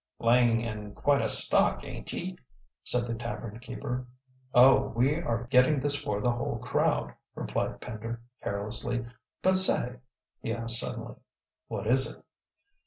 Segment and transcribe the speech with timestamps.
[0.17, 2.35] "Laying in quite a stock, ain't ye?"
[2.83, 4.07] said the tavern keeper.
[4.51, 9.05] "Oh, we are getting this for the whole crowd," replied Pender carelessly.
[9.43, 9.97] "But, say,"
[10.41, 11.17] he added suddenly.
[11.67, 12.23] "What is it?"